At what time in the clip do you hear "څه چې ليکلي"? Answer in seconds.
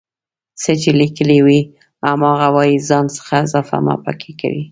0.61-1.39